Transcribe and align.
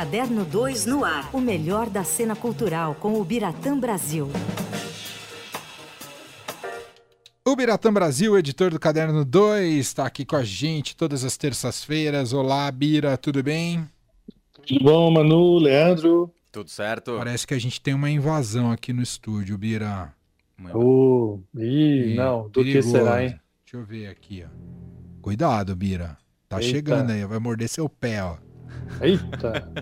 Caderno 0.00 0.46
2 0.46 0.86
no 0.86 1.04
ar. 1.04 1.28
O 1.30 1.38
melhor 1.42 1.90
da 1.90 2.02
cena 2.02 2.34
cultural 2.34 2.94
com 2.94 3.20
o 3.20 3.22
Biratã 3.22 3.78
Brasil. 3.78 4.30
O 7.46 7.54
Biratã 7.54 7.92
Brasil, 7.92 8.38
editor 8.38 8.70
do 8.70 8.80
Caderno 8.80 9.26
2, 9.26 9.76
está 9.76 10.06
aqui 10.06 10.24
com 10.24 10.36
a 10.36 10.42
gente 10.42 10.96
todas 10.96 11.22
as 11.22 11.36
terças-feiras. 11.36 12.32
Olá, 12.32 12.70
Bira, 12.72 13.18
tudo 13.18 13.42
bem? 13.42 13.86
Tudo 14.66 14.82
bom, 14.82 15.10
Manu, 15.10 15.58
Leandro? 15.58 16.32
Tudo 16.50 16.70
certo? 16.70 17.18
Parece 17.18 17.46
que 17.46 17.52
a 17.52 17.60
gente 17.60 17.78
tem 17.78 17.92
uma 17.92 18.08
invasão 18.08 18.72
aqui 18.72 18.94
no 18.94 19.02
estúdio, 19.02 19.58
Bira. 19.58 20.14
Oh, 20.72 21.40
ih, 21.54 22.14
não, 22.16 22.44
do 22.44 22.62
perigoso. 22.62 22.90
que 22.90 22.98
será, 22.98 23.22
hein? 23.22 23.38
Deixa 23.66 23.76
eu 23.76 23.84
ver 23.84 24.06
aqui, 24.06 24.46
ó. 24.46 25.20
Cuidado, 25.20 25.76
Bira. 25.76 26.16
Tá 26.48 26.56
Eita. 26.56 26.70
chegando 26.70 27.10
aí, 27.10 27.22
vai 27.26 27.38
morder 27.38 27.68
seu 27.68 27.86
pé, 27.86 28.24
ó. 28.24 28.38
Eita! 29.00 29.72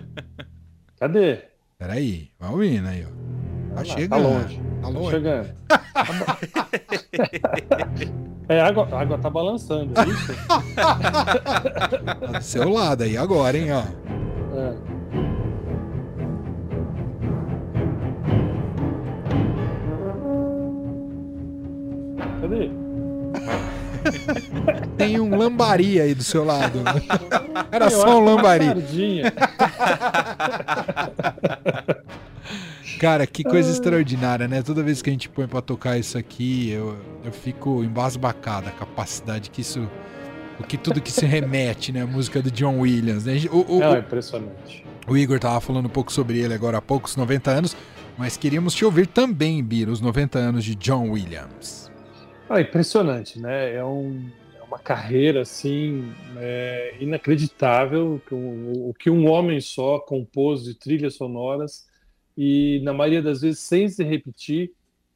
Cadê? 0.99 1.39
Peraí, 1.77 2.29
vai 2.39 2.49
ouvindo 2.51 2.87
aí, 2.87 3.05
ó. 3.05 3.09
Tá, 3.69 3.75
tá 3.75 3.83
chegando. 3.85 4.09
Tá 4.09 4.17
longe. 4.17 4.61
Tá 4.81 4.87
longe. 4.89 5.05
Tá 5.05 5.11
chegando. 5.11 5.49
é, 8.49 8.61
a 8.61 8.67
água, 8.67 8.87
a 8.91 9.01
água 9.01 9.17
tá 9.17 9.29
balançando, 9.29 9.93
é 9.99 10.03
isso? 10.09 10.33
Tá 10.75 12.39
do 12.39 12.43
seu 12.43 12.69
lado 12.69 13.03
aí 13.03 13.17
agora, 13.17 13.57
hein, 13.57 13.71
ó. 13.71 13.83
Tem 24.99 25.19
um 25.19 25.35
lambari 25.35 25.99
aí 25.99 26.13
do 26.13 26.23
seu 26.23 26.43
lado. 26.43 26.79
Era 27.71 27.85
Eu 27.85 27.91
só 27.91 28.19
um 28.19 28.25
lambari. 28.25 28.65
Cara, 32.99 33.25
que 33.25 33.45
coisa 33.45 33.71
extraordinária, 33.71 34.45
né? 34.45 34.61
Toda 34.61 34.83
vez 34.83 35.01
que 35.01 35.09
a 35.09 35.13
gente 35.13 35.29
põe 35.29 35.47
pra 35.47 35.61
tocar 35.61 35.97
isso 35.97 36.17
aqui, 36.17 36.69
eu, 36.69 36.97
eu 37.23 37.31
fico 37.31 37.81
embasbacado 37.81 38.67
a 38.67 38.71
capacidade 38.71 39.49
que 39.49 39.61
isso. 39.61 39.89
O 40.59 40.63
que 40.63 40.77
tudo 40.77 40.99
que 40.99 41.09
se 41.09 41.25
remete, 41.25 41.93
né? 41.93 42.01
A 42.01 42.05
música 42.05 42.41
do 42.41 42.51
John 42.51 42.79
Williams. 42.79 43.23
Né? 43.23 43.35
O, 43.49 43.77
o, 43.77 43.81
é 43.81 43.99
impressionante. 43.99 44.83
O 45.07 45.15
Igor 45.15 45.39
tava 45.39 45.61
falando 45.61 45.85
um 45.85 45.89
pouco 45.89 46.11
sobre 46.11 46.39
ele 46.39 46.53
agora 46.53 46.79
há 46.79 46.81
poucos 46.81 47.15
90 47.15 47.49
anos, 47.49 47.77
mas 48.17 48.35
queríamos 48.35 48.73
te 48.73 48.83
ouvir 48.83 49.07
também, 49.07 49.63
Bira, 49.63 49.89
os 49.89 50.01
90 50.01 50.37
anos 50.37 50.65
de 50.65 50.75
John 50.75 51.11
Williams. 51.11 51.89
Ah, 52.49 52.59
impressionante, 52.59 53.39
né? 53.39 53.75
É, 53.75 53.85
um, 53.85 54.25
uma 54.69 54.77
carreira 54.77 55.41
assim 55.41 56.13
é, 56.37 56.95
inacreditável 56.99 58.21
que 58.27 58.35
o 58.35 58.93
que 58.93 59.09
um 59.09 59.27
homem 59.27 59.59
só 59.59 59.99
compôs 59.99 60.63
de 60.63 60.75
trilhas 60.75 61.15
sonoras 61.15 61.87
e 62.37 62.79
na 62.83 62.93
maioria 62.93 63.21
das 63.21 63.41
vezes 63.41 63.59
sem 63.59 63.89
se 63.89 64.03
repetir. 64.03 64.71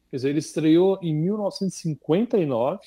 Quer 0.10 0.18
dizer, 0.18 0.30
ele 0.30 0.40
estreou 0.40 1.00
em 1.02 1.16
1959, 1.16 2.80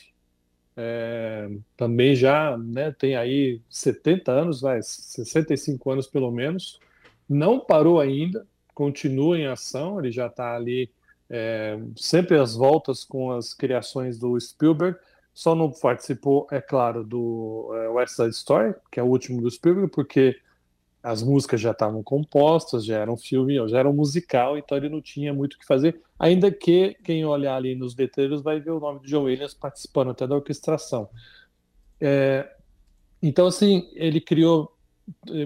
é, 0.76 1.48
também 1.76 2.14
já 2.14 2.56
né, 2.58 2.92
tem 2.92 3.16
aí 3.16 3.60
70 3.70 4.30
anos, 4.30 4.60
vai, 4.60 4.82
65 4.82 5.90
anos 5.90 6.06
pelo 6.06 6.30
menos. 6.30 6.78
Não 7.28 7.58
parou 7.58 8.00
ainda, 8.00 8.46
continua 8.74 9.38
em 9.38 9.46
ação, 9.46 9.98
ele 9.98 10.12
já 10.12 10.26
está 10.26 10.54
ali 10.54 10.90
é, 11.30 11.78
sempre 11.96 12.36
as 12.38 12.54
voltas 12.54 13.04
com 13.04 13.32
as 13.32 13.54
criações 13.54 14.18
do 14.18 14.38
Spielberg. 14.38 14.98
Só 15.36 15.54
não 15.54 15.70
participou, 15.70 16.46
é 16.50 16.62
claro, 16.62 17.04
do 17.04 17.70
é, 17.74 17.88
West 17.90 18.16
Side 18.16 18.30
Story, 18.30 18.74
que 18.90 18.98
é 18.98 19.02
o 19.02 19.06
último 19.06 19.42
do 19.42 19.50
Spielberg, 19.50 19.90
porque 19.90 20.40
as 21.02 21.22
músicas 21.22 21.60
já 21.60 21.72
estavam 21.72 22.02
compostas, 22.02 22.86
já 22.86 22.96
eram 22.98 23.18
filme, 23.18 23.56
já 23.68 23.80
era 23.80 23.90
um 23.90 23.92
musical, 23.92 24.56
então 24.56 24.78
ele 24.78 24.88
não 24.88 25.02
tinha 25.02 25.34
muito 25.34 25.52
o 25.52 25.58
que 25.58 25.66
fazer. 25.66 26.00
Ainda 26.18 26.50
que 26.50 26.96
quem 27.04 27.22
olhar 27.26 27.54
ali 27.54 27.74
nos 27.74 27.94
letreiros 27.94 28.40
vai 28.40 28.60
ver 28.60 28.70
o 28.70 28.80
nome 28.80 29.00
de 29.00 29.08
John 29.08 29.24
Williams 29.24 29.52
participando 29.52 30.12
até 30.12 30.26
da 30.26 30.36
orquestração. 30.36 31.10
É, 32.00 32.50
então, 33.22 33.46
assim, 33.46 33.90
ele 33.92 34.22
criou 34.22 34.74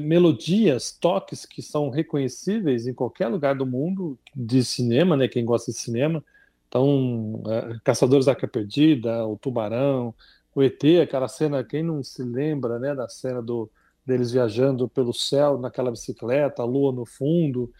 melodias, 0.00 0.92
toques 0.92 1.44
que 1.44 1.60
são 1.62 1.90
reconhecíveis 1.90 2.86
em 2.86 2.94
qualquer 2.94 3.26
lugar 3.26 3.56
do 3.56 3.66
mundo 3.66 4.16
de 4.36 4.64
cinema, 4.64 5.16
né? 5.16 5.26
Quem 5.26 5.44
gosta 5.44 5.72
de 5.72 5.78
cinema. 5.78 6.24
Então, 6.70 7.42
é, 7.48 7.80
Caçadores 7.82 8.26
da 8.26 8.32
Arca 8.32 8.46
Perdida, 8.46 9.26
o 9.26 9.36
Tubarão, 9.36 10.14
o 10.54 10.62
ET, 10.62 10.80
aquela 11.02 11.26
cena, 11.26 11.64
quem 11.64 11.82
não 11.82 12.00
se 12.04 12.22
lembra, 12.22 12.78
né, 12.78 12.94
da 12.94 13.08
cena 13.08 13.42
do, 13.42 13.68
deles 14.06 14.30
viajando 14.30 14.88
pelo 14.88 15.12
céu 15.12 15.58
naquela 15.58 15.90
bicicleta, 15.90 16.62
a 16.62 16.64
lua 16.64 16.92
no 16.92 17.04
fundo. 17.04 17.72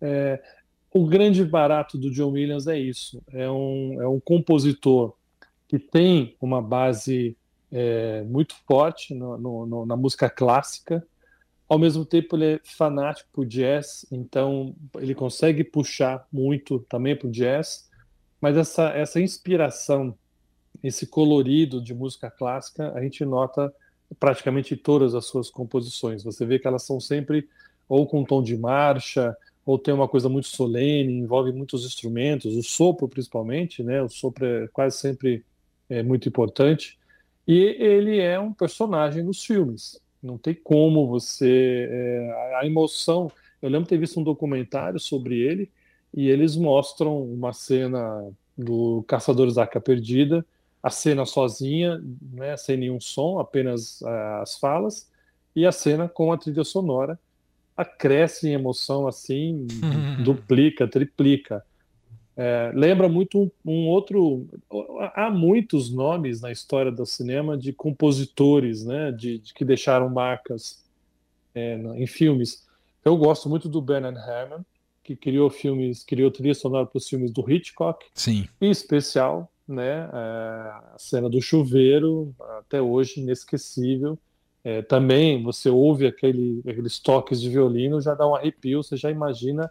É, 0.00 0.42
o 0.90 1.06
grande 1.06 1.44
barato 1.44 1.98
do 1.98 2.10
John 2.10 2.30
Williams 2.30 2.66
é 2.66 2.78
isso, 2.78 3.22
é 3.28 3.50
um, 3.50 4.00
é 4.00 4.08
um 4.08 4.18
compositor 4.18 5.14
que 5.68 5.78
tem 5.78 6.34
uma 6.40 6.62
base 6.62 7.36
é, 7.70 8.22
muito 8.22 8.54
forte 8.66 9.14
no, 9.14 9.66
no, 9.66 9.86
na 9.86 9.96
música 9.96 10.30
clássica, 10.30 11.06
ao 11.68 11.78
mesmo 11.78 12.04
tempo, 12.04 12.36
ele 12.36 12.44
é 12.44 12.60
fanático 12.62 13.30
por 13.32 13.46
jazz, 13.46 14.04
então 14.12 14.74
ele 14.98 15.14
consegue 15.14 15.64
puxar 15.64 16.26
muito 16.30 16.80
também 16.80 17.16
para 17.16 17.28
o 17.28 17.30
jazz, 17.30 17.88
mas 18.42 18.56
essa, 18.56 18.88
essa 18.88 19.20
inspiração, 19.20 20.18
esse 20.82 21.06
colorido 21.06 21.80
de 21.80 21.94
música 21.94 22.28
clássica, 22.28 22.92
a 22.92 23.00
gente 23.00 23.24
nota 23.24 23.72
praticamente 24.18 24.76
todas 24.76 25.14
as 25.14 25.26
suas 25.26 25.48
composições. 25.48 26.24
Você 26.24 26.44
vê 26.44 26.58
que 26.58 26.66
elas 26.66 26.82
são 26.82 26.98
sempre 26.98 27.48
ou 27.88 28.04
com 28.04 28.24
tom 28.24 28.42
de 28.42 28.56
marcha, 28.56 29.36
ou 29.64 29.78
tem 29.78 29.94
uma 29.94 30.08
coisa 30.08 30.28
muito 30.28 30.48
solene, 30.48 31.12
envolve 31.12 31.52
muitos 31.52 31.84
instrumentos, 31.86 32.56
o 32.56 32.62
sopro 32.64 33.08
principalmente, 33.08 33.80
né? 33.84 34.02
O 34.02 34.08
sopro 34.08 34.44
é 34.44 34.66
quase 34.68 34.98
sempre 34.98 35.44
é, 35.88 36.02
muito 36.02 36.28
importante. 36.28 36.98
E 37.46 37.76
ele 37.78 38.18
é 38.18 38.40
um 38.40 38.52
personagem 38.52 39.22
nos 39.22 39.44
filmes. 39.44 40.00
Não 40.20 40.36
tem 40.36 40.54
como 40.54 41.06
você. 41.06 41.88
É, 41.88 42.56
a 42.60 42.66
emoção. 42.66 43.30
Eu 43.60 43.70
lembro 43.70 43.88
ter 43.88 43.98
visto 43.98 44.18
um 44.18 44.24
documentário 44.24 44.98
sobre 44.98 45.38
ele 45.38 45.70
e 46.14 46.28
eles 46.28 46.56
mostram 46.56 47.22
uma 47.22 47.52
cena 47.52 48.30
do 48.56 49.04
Caçadores 49.08 49.54
da 49.54 49.62
Arca 49.62 49.80
Perdida, 49.80 50.44
a 50.82 50.90
cena 50.90 51.24
sozinha, 51.24 52.02
né, 52.32 52.56
sem 52.56 52.76
nenhum 52.76 53.00
som, 53.00 53.38
apenas 53.38 54.00
uh, 54.02 54.42
as 54.42 54.58
falas, 54.58 55.08
e 55.54 55.64
a 55.64 55.72
cena 55.72 56.08
com 56.08 56.32
a 56.32 56.38
trilha 56.38 56.64
sonora 56.64 57.18
acresce 57.76 58.48
em 58.48 58.52
emoção 58.52 59.06
assim, 59.06 59.66
duplica, 60.24 60.86
triplica. 60.88 61.64
É, 62.34 62.72
lembra 62.74 63.08
muito 63.08 63.42
um, 63.42 63.50
um, 63.64 63.88
outro. 63.88 64.46
Há 65.14 65.30
muitos 65.30 65.92
nomes 65.92 66.40
na 66.40 66.50
história 66.50 66.90
do 66.90 67.04
cinema 67.04 67.58
de 67.58 67.72
compositores, 67.72 68.84
né, 68.84 69.12
de, 69.12 69.38
de 69.38 69.52
que 69.52 69.64
deixaram 69.64 70.08
marcas 70.08 70.82
é, 71.54 71.76
em 71.94 72.06
filmes. 72.06 72.66
Eu 73.04 73.16
gosto 73.16 73.48
muito 73.48 73.68
do 73.68 73.82
Bernard 73.82 74.18
Herrmann, 74.18 74.64
que 75.02 75.16
criou 75.16 75.50
filmes, 75.50 76.04
criou 76.04 76.30
trilha 76.30 76.54
sonora 76.54 76.86
para 76.86 76.98
os 76.98 77.08
filmes 77.08 77.32
do 77.32 77.48
Hitchcock. 77.50 78.04
Sim. 78.14 78.46
Em 78.60 78.70
especial, 78.70 79.50
né, 79.66 80.08
é, 80.12 80.16
a 80.94 80.96
cena 80.98 81.28
do 81.28 81.40
chuveiro, 81.40 82.34
até 82.58 82.80
hoje 82.80 83.20
inesquecível. 83.20 84.18
É, 84.64 84.80
também 84.80 85.42
você 85.42 85.68
ouve 85.68 86.06
aquele, 86.06 86.60
aqueles 86.60 87.00
toques 87.00 87.40
de 87.40 87.50
violino, 87.50 88.00
já 88.00 88.14
dá 88.14 88.28
um 88.28 88.34
arrepio, 88.34 88.82
você 88.82 88.96
já 88.96 89.10
imagina 89.10 89.70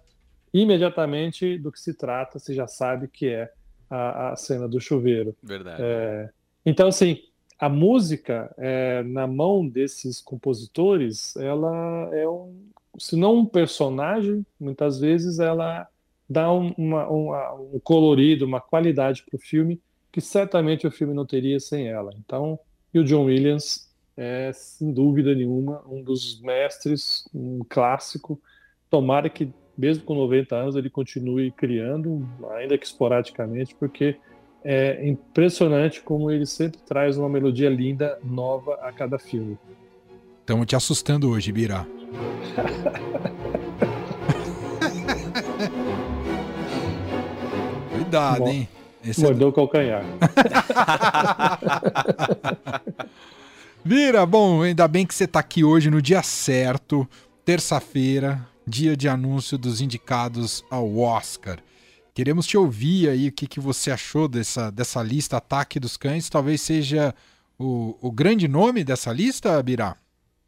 imediatamente 0.54 1.58
do 1.58 1.72
que 1.72 1.80
se 1.80 1.94
trata, 1.94 2.38
você 2.38 2.54
já 2.54 2.68
sabe 2.68 3.08
que 3.08 3.28
é 3.28 3.50
a, 3.90 4.32
a 4.32 4.36
cena 4.36 4.68
do 4.68 4.82
chuveiro. 4.82 5.34
Verdade. 5.42 5.82
É, 5.82 6.30
então, 6.66 6.90
assim, 6.90 7.20
a 7.58 7.70
música, 7.70 8.54
é, 8.58 9.02
na 9.04 9.28
mão 9.28 9.66
desses 9.66 10.20
compositores, 10.20 11.36
ela 11.38 12.10
é 12.12 12.28
um, 12.28 12.54
se 12.98 13.16
não 13.16 13.36
um 13.38 13.46
personagem, 13.46 14.46
muitas 14.60 15.00
vezes 15.00 15.40
ela 15.40 15.88
dá 16.30 16.52
um, 16.52 16.74
uma, 16.78 17.08
uma, 17.08 17.54
um 17.54 17.80
colorido, 17.80 18.46
uma 18.46 18.62
qualidade 18.62 19.24
para 19.24 19.38
o 19.38 19.40
filme 19.40 19.82
que 20.12 20.20
certamente 20.20 20.86
o 20.86 20.92
filme 20.92 21.14
não 21.14 21.26
teria 21.26 21.60
sem 21.60 21.88
ela. 21.88 22.12
Então, 22.18 22.60
e 22.94 23.00
o 23.00 23.04
John 23.04 23.26
Williams 23.26 23.90
é, 24.18 24.52
sem 24.54 24.92
dúvida 24.92 25.34
nenhuma, 25.34 25.82
um 25.88 26.04
dos 26.04 26.42
mestres, 26.42 27.28
um 27.34 27.62
clássico. 27.68 28.42
Tomara 28.90 29.30
que 29.30 29.54
mesmo 29.78 30.04
com 30.04 30.14
90 30.14 30.56
anos, 30.56 30.76
ele 30.76 30.90
continue 30.90 31.52
criando, 31.52 32.28
ainda 32.52 32.78
que 32.78 32.86
esporadicamente, 32.86 33.74
porque 33.76 34.18
é 34.64 35.08
impressionante 35.08 36.02
como 36.02 36.30
ele 36.30 36.46
sempre 36.46 36.80
traz 36.82 37.18
uma 37.18 37.30
melodia 37.30 37.70
linda, 37.70 38.20
nova 38.24 38.76
a 38.76 38.92
cada 38.92 39.18
filme. 39.18 39.58
Estamos 40.42 40.68
te 40.68 40.76
assustando 40.76 41.30
hoje, 41.30 41.52
Bira. 41.52 41.88
Cuidado, 47.92 48.48
hein? 48.48 48.70
Esse 49.04 49.22
é 49.22 49.24
Mordeu 49.24 49.48
é... 49.48 49.50
o 49.50 49.54
calcanhar. 49.54 50.04
Vira, 53.84 54.24
bom, 54.26 54.62
ainda 54.62 54.88
bem 54.88 55.06
que 55.06 55.14
você 55.14 55.24
está 55.24 55.40
aqui 55.40 55.64
hoje 55.64 55.90
no 55.90 56.02
dia 56.02 56.22
certo, 56.22 57.08
terça-feira, 57.44 58.46
dia 58.68 58.96
de 58.96 59.10
anúncio 59.10 59.58
dos 59.58 59.82
indicados 59.82 60.64
ao 60.70 61.00
Oscar. 61.00 61.58
Queremos 62.14 62.46
te 62.46 62.58
ouvir 62.58 63.10
aí 63.10 63.30
o 63.30 63.32
que, 63.32 63.48
que 63.48 63.60
você 63.60 63.90
achou 63.90 64.28
dessa, 64.28 64.70
dessa 64.70 65.02
lista 65.02 65.38
Ataque 65.38 65.80
dos 65.80 65.98
Cães. 65.98 66.30
Talvez 66.30 66.62
seja 66.62 67.16
o, 67.58 67.98
o 68.02 68.12
grande 68.12 68.48
nome 68.48 68.84
dessa 68.84 69.12
lista, 69.12 69.62
Birá? 69.64 69.96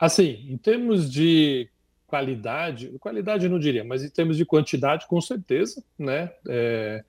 Assim, 0.04 0.46
em 0.50 0.58
termos 0.58 1.10
de 1.10 1.70
qualidade, 2.06 2.90
qualidade 3.00 3.46
eu 3.46 3.50
não 3.50 3.58
diria, 3.58 3.86
mas 3.86 4.04
em 4.04 4.10
termos 4.10 4.36
de 4.36 4.44
quantidade, 4.44 5.08
com 5.08 5.22
certeza, 5.22 5.82
né? 5.98 6.30
É, 6.46 7.06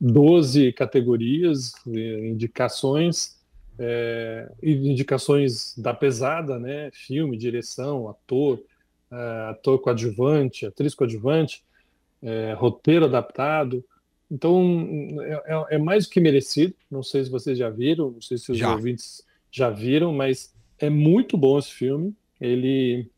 12 0.00 0.72
categorias, 0.72 1.72
indicações, 1.84 3.36
é, 3.76 4.52
indicações 4.62 5.76
da 5.76 5.92
pesada, 5.92 6.60
né? 6.60 6.92
Filme, 6.92 7.36
direção, 7.36 8.08
ator, 8.08 8.62
é, 9.10 9.50
ator 9.50 9.80
coadjuvante, 9.80 10.64
atriz 10.64 10.94
coadjuvante, 10.94 11.64
é, 12.22 12.52
roteiro 12.52 13.06
adaptado. 13.06 13.84
Então, 14.30 14.62
é, 15.22 15.32
é, 15.72 15.74
é 15.74 15.78
mais 15.78 16.06
do 16.06 16.10
que 16.10 16.20
merecido. 16.20 16.72
Não 16.88 17.02
sei 17.02 17.24
se 17.24 17.30
vocês 17.30 17.58
já 17.58 17.68
viram, 17.68 18.12
não 18.12 18.22
sei 18.22 18.38
se 18.38 18.52
os 18.52 18.58
já. 18.58 18.70
ouvintes 18.70 19.26
já 19.50 19.70
viram, 19.70 20.12
mas 20.12 20.54
é 20.78 20.88
muito 20.88 21.36
bom 21.36 21.58
esse 21.58 21.72
filme. 21.72 22.14
Ele 22.40 23.10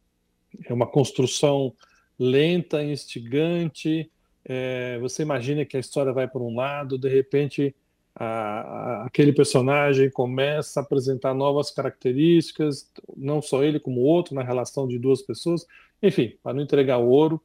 é 0.67 0.72
uma 0.72 0.87
construção 0.87 1.72
lenta, 2.19 2.82
instigante. 2.82 4.11
É, 4.44 4.99
você 4.99 5.22
imagina 5.22 5.64
que 5.64 5.76
a 5.76 5.81
história 5.81 6.12
vai 6.12 6.28
por 6.28 6.43
um 6.43 6.55
lado, 6.55 6.99
de 6.99 7.08
repente 7.08 7.75
a, 8.14 8.25
a, 8.25 9.06
aquele 9.06 9.32
personagem 9.32 10.11
começa 10.11 10.81
a 10.81 10.82
apresentar 10.82 11.32
novas 11.34 11.70
características, 11.70 12.90
não 13.17 13.40
só 13.40 13.62
ele 13.62 13.81
como 13.81 14.00
o 14.00 14.05
outro, 14.05 14.34
na 14.34 14.43
relação 14.43 14.87
de 14.87 14.99
duas 14.99 15.22
pessoas. 15.22 15.67
Enfim, 16.02 16.37
para 16.43 16.55
não 16.55 16.62
entregar 16.62 16.99
o 16.99 17.08
ouro, 17.08 17.40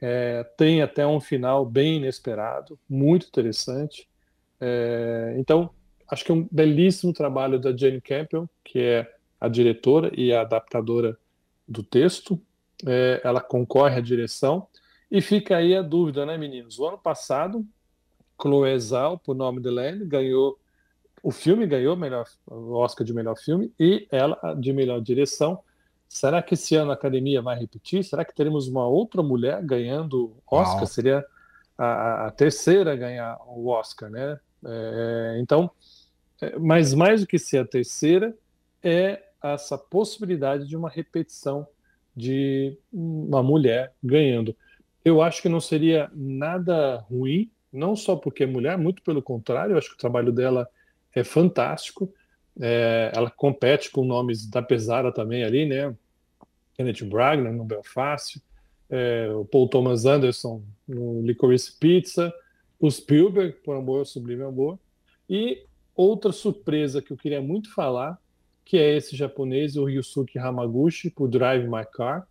é, 0.00 0.44
tem 0.56 0.82
até 0.82 1.06
um 1.06 1.20
final 1.20 1.64
bem 1.64 1.96
inesperado, 1.96 2.78
muito 2.88 3.26
interessante. 3.26 4.08
É, 4.60 5.34
então, 5.38 5.70
acho 6.08 6.24
que 6.24 6.30
é 6.30 6.34
um 6.34 6.48
belíssimo 6.50 7.12
trabalho 7.12 7.58
da 7.58 7.76
Jane 7.76 8.00
Campion, 8.00 8.46
que 8.62 8.78
é 8.78 9.13
a 9.44 9.48
diretora 9.48 10.10
e 10.16 10.32
a 10.32 10.42
adaptadora 10.42 11.18
do 11.66 11.82
texto. 11.82 12.40
É, 12.86 13.20
ela 13.24 13.40
concorre 13.40 13.96
à 13.96 14.00
direção. 14.00 14.66
E 15.10 15.20
fica 15.20 15.56
aí 15.56 15.76
a 15.76 15.82
dúvida, 15.82 16.26
né, 16.26 16.36
meninos? 16.36 16.78
O 16.78 16.86
ano 16.86 16.98
passado, 16.98 17.64
Chloé 18.40 18.78
Zhao, 18.78 19.18
por 19.18 19.34
nome 19.34 19.60
de 19.60 19.70
Land, 19.70 20.04
ganhou 20.04 20.58
o 21.24 21.30
filme 21.30 21.66
ganhou 21.66 21.96
melhor, 21.96 22.26
o 22.46 22.74
Oscar 22.74 23.02
de 23.02 23.14
melhor 23.14 23.34
filme 23.34 23.72
e 23.80 24.06
ela 24.12 24.38
de 24.58 24.74
melhor 24.74 25.00
direção. 25.00 25.58
Será 26.06 26.42
que 26.42 26.52
esse 26.52 26.76
ano 26.76 26.90
a 26.90 26.94
academia 26.94 27.40
vai 27.40 27.58
repetir? 27.58 28.04
Será 28.04 28.26
que 28.26 28.34
teremos 28.34 28.68
uma 28.68 28.86
outra 28.86 29.22
mulher 29.22 29.62
ganhando 29.62 30.36
Oscar? 30.46 30.86
Seria 30.86 31.24
a, 31.78 32.26
a, 32.26 32.30
terceira 32.30 32.92
a 32.92 32.96
ganhar 32.96 33.38
o 33.46 33.68
Oscar, 33.68 34.10
né? 34.10 34.38
É, 34.66 35.38
então, 35.40 35.70
é, 36.42 36.58
mas 36.58 36.92
mais 36.92 37.22
do 37.22 37.26
que 37.26 37.38
ser 37.38 37.58
a 37.58 37.66
terceira, 37.66 38.36
é 38.82 39.22
essa 39.52 39.76
possibilidade 39.76 40.66
de 40.66 40.76
uma 40.76 40.88
repetição 40.88 41.66
de 42.16 42.78
uma 42.92 43.42
mulher 43.42 43.92
ganhando. 44.02 44.56
Eu 45.04 45.20
acho 45.20 45.42
que 45.42 45.48
não 45.48 45.60
seria 45.60 46.10
nada 46.14 46.96
ruim, 47.10 47.50
não 47.72 47.94
só 47.94 48.16
porque 48.16 48.44
é 48.44 48.46
mulher, 48.46 48.78
muito 48.78 49.02
pelo 49.02 49.20
contrário, 49.20 49.74
eu 49.74 49.78
acho 49.78 49.90
que 49.90 49.96
o 49.96 49.98
trabalho 49.98 50.32
dela 50.32 50.68
é 51.14 51.22
fantástico. 51.22 52.12
É, 52.60 53.10
ela 53.14 53.30
compete 53.30 53.90
com 53.90 54.04
nomes 54.04 54.46
da 54.48 54.62
pesada 54.62 55.12
também 55.12 55.42
ali, 55.42 55.66
né? 55.66 55.94
Kenneth 56.76 57.04
Branagh 57.04 57.52
no 57.52 57.64
Belfast, 57.64 58.40
é, 58.88 59.28
o 59.30 59.44
Paul 59.44 59.68
Thomas 59.68 60.04
Anderson 60.06 60.62
no 60.86 61.20
Licorice 61.22 61.76
Pizza, 61.78 62.32
o 62.78 62.90
Spielberg 62.90 63.54
por 63.64 63.76
Amor 63.76 64.06
Sublime 64.06 64.42
Amor, 64.42 64.78
e 65.28 65.64
outra 65.94 66.32
surpresa 66.32 67.02
que 67.02 67.12
eu 67.12 67.16
queria 67.16 67.40
muito 67.40 67.72
falar, 67.74 68.18
que 68.64 68.78
é 68.78 68.96
esse 68.96 69.14
japonês, 69.14 69.76
o 69.76 69.84
Ryusuke 69.84 70.38
Hamaguchi, 70.38 71.10
por 71.10 71.28
Drive 71.28 71.68
My 71.68 71.84
Car, 71.92 72.26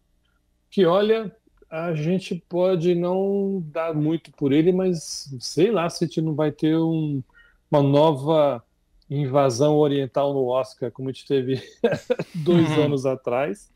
que 0.69 0.85
olha, 0.85 1.35
a 1.69 1.93
gente 1.93 2.35
pode 2.49 2.95
não 2.95 3.63
dar 3.67 3.93
muito 3.93 4.31
por 4.31 4.51
ele, 4.51 4.71
mas 4.71 5.33
sei 5.39 5.71
lá 5.71 5.89
se 5.89 6.03
a 6.03 6.07
gente 6.07 6.21
não 6.21 6.33
vai 6.33 6.51
ter 6.51 6.75
um, 6.77 7.21
uma 7.69 7.81
nova 7.81 8.63
invasão 9.09 9.77
oriental 9.77 10.33
no 10.33 10.47
Oscar, 10.47 10.91
como 10.91 11.09
a 11.09 11.11
gente 11.11 11.27
teve 11.27 11.61
dois 12.33 12.69
uhum. 12.69 12.85
anos 12.85 13.05
atrás, 13.05 13.71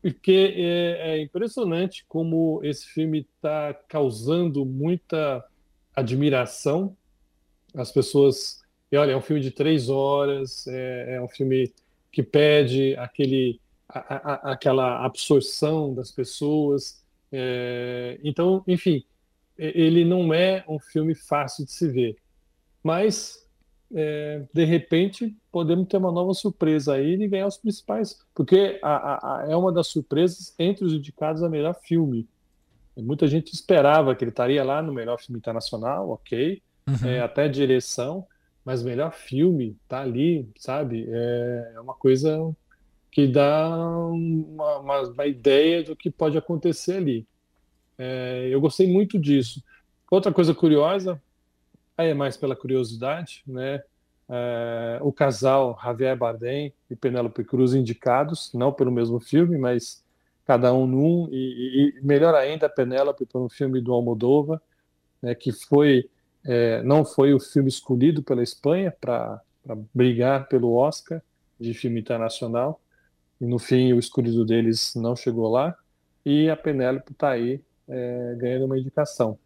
porque 0.00 0.54
é, 0.56 1.12
é 1.12 1.22
impressionante 1.22 2.04
como 2.08 2.60
esse 2.62 2.86
filme 2.86 3.20
está 3.20 3.74
causando 3.88 4.64
muita 4.64 5.44
admiração. 5.94 6.96
As 7.74 7.92
pessoas, 7.92 8.62
e 8.90 8.96
olha, 8.96 9.12
é 9.12 9.16
um 9.16 9.20
filme 9.20 9.42
de 9.42 9.50
três 9.50 9.90
horas, 9.90 10.66
é, 10.66 11.16
é 11.16 11.22
um 11.22 11.28
filme 11.28 11.72
que 12.10 12.22
pede 12.22 12.96
aquele, 12.96 13.60
a, 13.88 13.98
a, 13.98 14.52
aquela 14.52 15.04
absorção 15.04 15.94
das 15.94 16.10
pessoas. 16.10 17.04
É, 17.32 18.18
então, 18.24 18.62
enfim, 18.66 19.04
ele 19.56 20.04
não 20.04 20.32
é 20.32 20.64
um 20.68 20.78
filme 20.78 21.14
fácil 21.14 21.64
de 21.64 21.72
se 21.72 21.88
ver, 21.88 22.16
mas 22.82 23.46
é, 23.92 24.42
de 24.52 24.64
repente 24.64 25.36
podemos 25.50 25.86
ter 25.88 25.96
uma 25.96 26.12
nova 26.12 26.32
surpresa 26.32 26.94
aí 26.94 27.14
e 27.14 27.28
ganhar 27.28 27.46
os 27.46 27.58
principais, 27.58 28.18
porque 28.34 28.78
a, 28.82 29.44
é 29.48 29.56
uma 29.56 29.72
das 29.72 29.88
surpresas 29.88 30.54
entre 30.58 30.84
os 30.84 30.92
indicados 30.92 31.42
a 31.42 31.48
melhor 31.48 31.74
filme. 31.82 32.28
Muita 32.96 33.26
gente 33.26 33.52
esperava 33.54 34.14
que 34.14 34.24
ele 34.24 34.30
estaria 34.30 34.62
lá 34.62 34.82
no 34.82 34.92
melhor 34.92 35.18
filme 35.18 35.38
internacional, 35.38 36.10
ok, 36.10 36.62
uhum. 36.86 37.08
é, 37.08 37.20
até 37.20 37.48
direção, 37.48 38.26
mas 38.64 38.82
melhor 38.82 39.12
filme 39.12 39.76
tá 39.88 40.00
ali, 40.02 40.48
sabe? 40.58 41.06
É, 41.08 41.72
é 41.76 41.80
uma 41.80 41.94
coisa 41.94 42.54
que 43.10 43.26
dá 43.26 43.68
uma, 43.68 44.78
uma, 44.78 45.00
uma 45.00 45.26
ideia 45.26 45.82
do 45.82 45.96
que 45.96 46.10
pode 46.10 46.38
acontecer 46.38 46.96
ali. 46.96 47.26
É, 47.98 48.48
eu 48.50 48.60
gostei 48.60 48.90
muito 48.90 49.18
disso. 49.18 49.62
Outra 50.10 50.32
coisa 50.32 50.54
curiosa, 50.54 51.20
aí 51.96 52.08
é 52.08 52.14
mais 52.14 52.36
pela 52.36 52.56
curiosidade, 52.56 53.42
né? 53.46 53.82
É, 54.32 54.98
o 55.02 55.12
casal 55.12 55.76
Javier 55.82 56.16
Bardem 56.16 56.72
e 56.88 56.94
Penélope 56.94 57.42
Cruz 57.42 57.74
indicados, 57.74 58.52
não 58.54 58.72
pelo 58.72 58.92
mesmo 58.92 59.18
filme, 59.18 59.58
mas 59.58 60.04
cada 60.46 60.72
um 60.72 60.86
num, 60.86 61.28
e, 61.32 61.94
e 61.98 62.00
melhor 62.00 62.34
ainda, 62.34 62.68
Penélope 62.68 63.26
por 63.26 63.42
um 63.42 63.48
filme 63.48 63.80
do 63.80 63.92
Almodóvar, 63.92 64.60
né, 65.20 65.34
que 65.34 65.52
foi 65.52 66.08
é, 66.44 66.82
não 66.82 67.04
foi 67.04 67.34
o 67.34 67.40
filme 67.40 67.68
escolhido 67.68 68.22
pela 68.22 68.42
Espanha 68.42 68.94
para 68.98 69.40
brigar 69.94 70.48
pelo 70.48 70.74
Oscar 70.74 71.22
de 71.58 71.74
filme 71.74 72.00
internacional. 72.00 72.80
E 73.40 73.46
no 73.46 73.58
fim, 73.58 73.92
o 73.92 73.98
escolhido 73.98 74.44
deles 74.44 74.94
não 74.94 75.14
chegou 75.14 75.50
lá. 75.50 75.76
E 76.24 76.50
a 76.50 76.56
Penélope 76.56 77.12
está 77.12 77.30
aí 77.30 77.60
é, 77.88 78.34
ganhando 78.38 78.66
uma 78.66 78.78
indicação. 78.78 79.38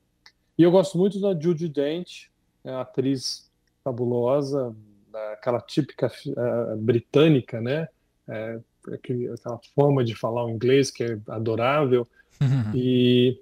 E 0.56 0.62
eu 0.62 0.70
gosto 0.70 0.96
muito 0.98 1.20
da 1.20 1.38
Judy 1.38 1.68
Dent, 1.68 2.26
é 2.64 2.70
uma 2.70 2.82
atriz 2.82 3.50
fabulosa, 3.82 4.74
aquela 5.32 5.60
típica 5.60 6.06
uh, 6.06 6.76
britânica, 6.76 7.60
né? 7.60 7.88
É, 8.26 8.58
aquela 8.92 9.60
forma 9.74 10.04
de 10.04 10.14
falar 10.14 10.44
o 10.44 10.50
inglês 10.50 10.90
que 10.90 11.04
é 11.04 11.18
adorável. 11.28 12.06
Uhum. 12.40 12.72
E 12.74 13.40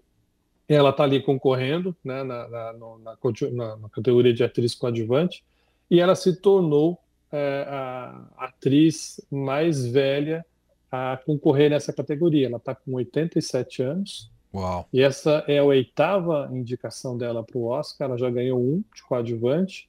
ela 0.75 0.91
está 0.91 1.05
ali 1.05 1.21
concorrendo 1.21 1.95
né, 2.05 2.23
na, 2.23 2.49
na, 2.49 2.73
na, 2.73 3.77
na, 3.77 3.89
categoria 3.89 4.33
de 4.33 4.45
atriz 4.45 4.75
coadjuvante 4.75 5.45
e 5.91 6.01
ela 6.01 6.15
se 6.15 6.37
tornou 6.37 6.99
é, 7.33 7.67
a 7.69 8.27
atriz 8.39 9.21
mais 9.31 9.87
velha 9.87 10.45
a 10.91 11.19
concorrer 11.25 11.71
nessa 11.71 11.93
categoria. 11.93 12.47
Ela 12.47 12.59
está 12.59 12.75
com 12.75 12.95
87 12.95 13.83
anos. 13.83 14.31
Uau. 14.55 14.87
E 14.93 15.01
essa 15.01 15.43
é 15.49 15.59
a 15.59 15.65
oitava 15.65 16.51
indicação 16.53 17.17
dela 17.17 17.43
para 17.43 17.57
o 17.57 17.65
Oscar. 17.65 18.09
Ela 18.09 18.19
já 18.19 18.31
ganhou 18.31 18.61
um 18.61 18.85
de 18.95 19.03
coadjuvante 19.03 19.89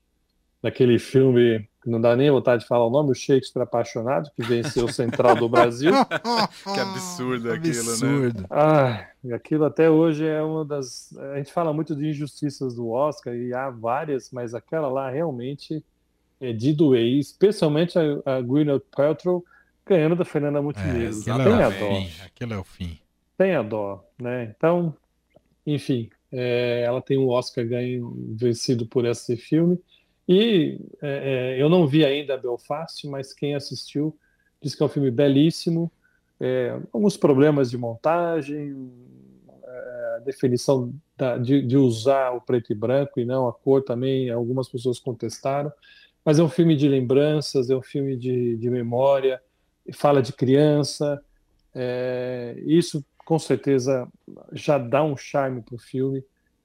naquele 0.62 0.98
filme 0.98 1.68
não 1.90 2.00
dá 2.00 2.16
nem 2.16 2.32
vontade 2.32 2.64
de 2.64 2.68
falar 2.68 2.86
o 2.86 2.90
nome, 2.90 3.12
o 3.12 3.16
Shakespeare 3.16 3.64
Apaixonado, 3.64 4.30
que 4.36 4.42
venceu 4.42 4.86
o 4.86 4.92
Central 4.92 5.36
do 5.36 5.50
Brasil. 5.50 5.92
que 6.74 6.80
absurdo 6.80 7.52
aquilo, 7.52 7.74
né? 7.74 7.92
absurdo. 7.92 8.42
né? 8.42 8.48
Ah, 8.50 9.08
aquilo 9.34 9.66
até 9.66 9.90
hoje 9.90 10.26
é 10.26 10.42
uma 10.42 10.64
das. 10.64 11.16
A 11.34 11.38
gente 11.38 11.52
fala 11.52 11.74
muito 11.74 11.96
de 11.96 12.08
injustiças 12.08 12.76
do 12.76 12.90
Oscar, 12.90 13.36
e 13.36 13.54
há 13.54 13.70
várias, 13.70 14.32
mas 14.32 14.54
aquela 14.54 14.88
lá 14.88 15.10
realmente 15.10 15.84
é 16.40 16.52
de 16.52 16.74
doer, 16.74 17.20
especialmente 17.20 17.98
a, 17.98 18.38
a 18.38 18.42
Gwyneth 18.42 18.82
Paltrow 18.96 19.44
ganhando 19.86 20.16
da 20.16 20.26
Fernanda 20.26 20.62
Montenegro. 20.62 21.20
É, 21.20 21.24
Tem 21.24 21.34
é 21.34 21.64
a 21.64 21.70
dó. 21.70 21.96
Fim, 21.96 22.10
aquilo 22.26 22.54
é 22.54 22.58
o 22.58 22.64
fim. 22.64 23.00
Tem 23.38 23.56
a 23.56 23.62
dó, 23.62 24.04
né? 24.20 24.54
Então, 24.56 24.96
enfim, 25.66 26.10
é, 26.32 26.84
ela 26.86 27.02
tem 27.02 27.18
um 27.18 27.30
Oscar 27.30 27.66
ganho, 27.66 28.14
vencido 28.36 28.86
por 28.86 29.06
esse 29.06 29.38
filme. 29.38 29.80
E 30.28 30.80
é, 31.02 31.56
é, 31.58 31.62
eu 31.62 31.70
não 31.70 31.86
vi 31.86 32.06
ainda 32.06 32.38
Belfast, 32.38 33.08
mas 33.08 33.34
quem 33.34 33.56
assistiu 33.56 34.18
diz 34.62 34.74
que 34.74 34.82
é 34.82 34.86
um 34.86 34.90
filme 34.90 35.12
belíssimo, 35.12 35.92
é, 36.40 36.80
alguns 36.92 37.18
problemas 37.18 37.70
de 37.70 37.78
montagem, 37.78 38.76
é, 39.64 40.16
a 40.16 40.20
definição 40.20 40.94
da, 41.18 41.38
de, 41.38 41.62
de, 41.62 41.78
usar 41.78 42.32
o 42.32 42.42
preto 42.42 42.72
e 42.72 42.76
branco 42.76 43.20
e 43.20 43.26
não 43.26 43.48
a 43.48 43.54
cor 43.54 43.84
também, 43.84 44.30
algumas 44.30 44.70
pessoas 44.70 45.00
contestaram. 45.00 45.72
Mas 46.24 46.40
é 46.40 46.44
um 46.44 46.50
filme 46.50 46.76
de 46.76 46.88
lembranças, 46.88 47.70
é 47.70 47.76
um 47.76 47.82
filme 47.82 48.16
de, 48.16 48.56
de 48.56 48.70
memória, 48.70 49.42
fala 49.94 50.22
de 50.22 50.32
criança. 50.32 51.22
É, 51.76 52.56
isso 52.66 53.06
com 53.26 53.38
certeza 53.38 54.08
já 54.52 54.78
dá 54.78 55.04
um 55.04 55.18
charme 55.18 55.62
para 55.62 55.76
o 55.76 55.80
filme. 55.80 56.24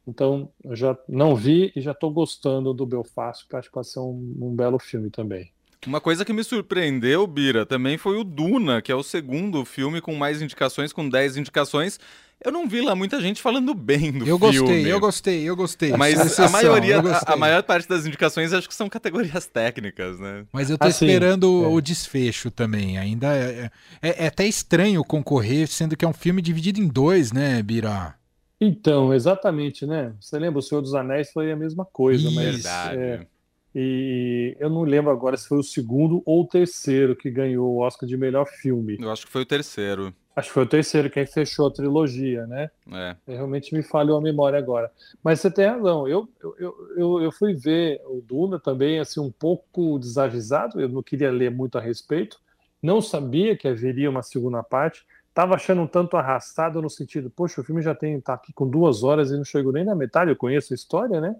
Então, 0.08 0.50
eu 0.64 0.74
já 0.74 0.96
não 1.06 1.36
vi 1.36 1.70
e 1.76 1.82
já 1.82 1.92
estou 1.92 2.10
gostando 2.10 2.72
do 2.72 2.86
Belfast, 2.86 3.46
que 3.46 3.54
acho 3.54 3.68
que 3.68 3.74
vai 3.74 3.84
ser 3.84 4.00
um, 4.00 4.34
um 4.40 4.56
belo 4.56 4.78
filme 4.78 5.10
também. 5.10 5.52
Uma 5.86 6.00
coisa 6.00 6.24
que 6.24 6.32
me 6.32 6.42
surpreendeu, 6.42 7.26
Bira, 7.26 7.66
também 7.66 7.98
foi 7.98 8.18
o 8.18 8.24
Duna, 8.24 8.80
que 8.80 8.90
é 8.90 8.94
o 8.94 9.02
segundo 9.02 9.64
filme 9.66 10.00
com 10.00 10.14
mais 10.14 10.40
indicações, 10.40 10.94
com 10.94 11.08
10 11.08 11.36
indicações. 11.36 12.00
Eu 12.42 12.50
não 12.50 12.68
vi 12.68 12.80
lá 12.80 12.94
muita 12.94 13.20
gente 13.20 13.42
falando 13.42 13.74
bem 13.74 14.12
do 14.12 14.26
eu 14.26 14.38
filme. 14.38 14.56
Eu 14.56 14.68
gostei, 14.70 14.92
eu 14.92 15.00
gostei, 15.00 15.42
eu 15.50 15.56
gostei. 15.56 15.92
Mas 15.96 16.18
Exceção, 16.18 16.46
a 16.46 16.48
maioria, 16.48 17.00
a, 17.00 17.32
a, 17.34 17.36
maior 17.36 17.62
parte 17.62 17.88
das 17.88 18.06
indicações 18.06 18.52
acho 18.52 18.68
que 18.68 18.74
são 18.74 18.88
categorias 18.88 19.46
técnicas, 19.46 20.18
né? 20.18 20.46
Mas 20.52 20.70
eu 20.70 20.78
tô 20.78 20.86
assim, 20.86 21.04
esperando 21.04 21.64
é. 21.64 21.68
o 21.68 21.80
desfecho 21.80 22.50
também. 22.50 22.96
Ainda 22.96 23.34
é, 23.34 23.70
é, 24.00 24.24
é, 24.24 24.26
até 24.28 24.46
estranho 24.46 25.04
concorrer, 25.04 25.68
sendo 25.68 25.96
que 25.96 26.04
é 26.04 26.08
um 26.08 26.12
filme 26.12 26.40
dividido 26.40 26.80
em 26.80 26.88
dois, 26.88 27.30
né, 27.30 27.62
Bira? 27.62 28.17
Então, 28.60 29.14
exatamente, 29.14 29.86
né? 29.86 30.14
Você 30.20 30.38
lembra, 30.38 30.58
O 30.58 30.62
Senhor 30.62 30.80
dos 30.80 30.94
Anéis 30.94 31.30
foi 31.30 31.52
a 31.52 31.56
mesma 31.56 31.84
coisa, 31.84 32.30
mas... 32.30 32.56
Verdade. 32.56 32.98
É, 32.98 33.26
e 33.74 34.56
eu 34.58 34.68
não 34.68 34.82
lembro 34.82 35.10
agora 35.10 35.36
se 35.36 35.46
foi 35.46 35.58
o 35.58 35.62
segundo 35.62 36.22
ou 36.24 36.42
o 36.42 36.46
terceiro 36.46 37.14
que 37.14 37.30
ganhou 37.30 37.68
o 37.68 37.78
Oscar 37.78 38.08
de 38.08 38.16
melhor 38.16 38.46
filme. 38.46 38.96
Eu 38.98 39.10
acho 39.10 39.26
que 39.26 39.32
foi 39.32 39.42
o 39.42 39.46
terceiro. 39.46 40.12
Acho 40.34 40.48
que 40.48 40.54
foi 40.54 40.62
o 40.62 40.68
terceiro, 40.68 41.10
quem 41.10 41.26
fechou 41.26 41.66
a 41.66 41.70
trilogia, 41.70 42.46
né? 42.46 42.70
É. 42.92 43.16
Realmente 43.26 43.74
me 43.74 43.82
falhou 43.82 44.16
a 44.16 44.20
memória 44.20 44.58
agora. 44.58 44.90
Mas 45.22 45.40
você 45.40 45.50
tem 45.50 45.66
razão. 45.66 46.06
Eu, 46.06 46.28
eu, 46.40 46.92
eu, 46.96 47.22
eu 47.22 47.32
fui 47.32 47.54
ver 47.54 48.00
o 48.06 48.20
Duna 48.20 48.58
também, 48.58 49.00
assim, 49.00 49.20
um 49.20 49.32
pouco 49.32 49.98
desavisado. 49.98 50.80
Eu 50.80 50.88
não 50.88 51.02
queria 51.02 51.30
ler 51.30 51.50
muito 51.50 51.76
a 51.76 51.80
respeito. 51.80 52.38
Não 52.80 53.00
sabia 53.00 53.56
que 53.56 53.66
haveria 53.66 54.08
uma 54.08 54.22
segunda 54.22 54.62
parte. 54.62 55.04
Estava 55.38 55.54
achando 55.54 55.82
um 55.82 55.86
tanto 55.86 56.16
arrastado 56.16 56.82
no 56.82 56.90
sentido, 56.90 57.30
poxa, 57.30 57.60
o 57.60 57.64
filme 57.64 57.80
já 57.80 57.94
tem 57.94 58.20
tá 58.20 58.34
aqui 58.34 58.52
com 58.52 58.68
duas 58.68 59.04
horas 59.04 59.30
e 59.30 59.36
não 59.36 59.44
chegou 59.44 59.72
nem 59.72 59.84
na 59.84 59.94
metade. 59.94 60.32
Eu 60.32 60.36
conheço 60.36 60.72
a 60.72 60.74
história, 60.74 61.20
né? 61.20 61.36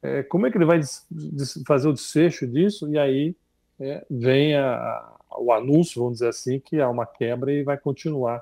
É, 0.00 0.22
como 0.22 0.46
é 0.46 0.52
que 0.52 0.56
ele 0.56 0.64
vai 0.64 0.80
fazer 1.66 1.88
o 1.88 1.92
desfecho 1.92 2.46
disso? 2.46 2.88
E 2.88 2.96
aí 2.96 3.34
é, 3.80 4.06
vem 4.08 4.54
a, 4.54 5.16
o 5.36 5.52
anúncio, 5.52 6.00
vamos 6.00 6.18
dizer 6.18 6.28
assim, 6.28 6.60
que 6.60 6.80
há 6.80 6.88
uma 6.88 7.04
quebra 7.04 7.52
e 7.52 7.64
vai 7.64 7.76
continuar. 7.76 8.40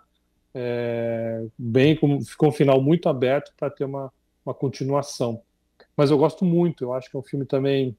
É, 0.54 1.42
bem, 1.56 1.96
com, 1.96 2.20
ficou 2.20 2.50
um 2.50 2.52
final 2.52 2.78
muito 2.78 3.08
aberto 3.08 3.50
para 3.56 3.70
ter 3.70 3.84
uma, 3.84 4.12
uma 4.44 4.52
continuação. 4.52 5.40
Mas 5.96 6.10
eu 6.10 6.18
gosto 6.18 6.44
muito, 6.44 6.84
eu 6.84 6.92
acho 6.92 7.10
que 7.10 7.16
é 7.16 7.18
um 7.18 7.22
filme 7.22 7.46
também 7.46 7.96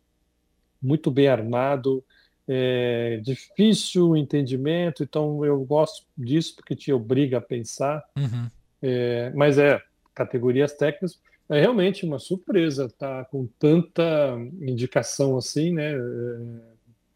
muito 0.79 1.09
bem 1.09 1.27
armado, 1.27 2.03
é, 2.51 3.21
difícil 3.23 4.09
o 4.09 4.17
entendimento, 4.17 5.03
então 5.03 5.45
eu 5.45 5.63
gosto 5.63 6.03
disso 6.17 6.55
porque 6.55 6.75
te 6.75 6.91
obriga 6.91 7.37
a 7.37 7.41
pensar. 7.41 8.03
Uhum. 8.17 8.49
É, 8.81 9.31
mas 9.35 9.59
é, 9.59 9.79
categorias 10.15 10.73
técnicas, 10.73 11.19
é 11.47 11.59
realmente 11.59 12.05
uma 12.05 12.17
surpresa 12.17 12.89
tá 12.89 13.23
com 13.25 13.47
tanta 13.59 14.35
indicação 14.61 15.37
assim, 15.37 15.71
né? 15.73 15.93
É, 15.93 15.99